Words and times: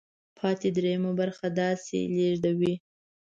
پاتې 0.37 0.67
درېیمه 0.77 1.11
برخه 1.19 1.45
داسې 1.61 1.97
لیږدوي. 2.15 2.73